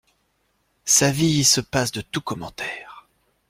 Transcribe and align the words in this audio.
Sa 0.85 1.11
vie 1.11 1.43
se 1.43 1.61
passe 1.61 1.91
de 1.91 2.01
tout 2.01 2.21
commentaire. 2.21 3.07